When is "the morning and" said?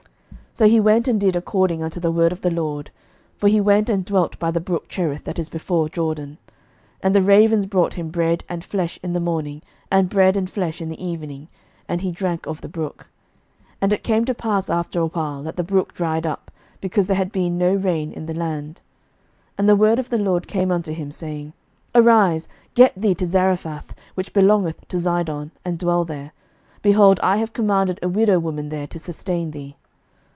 9.13-10.09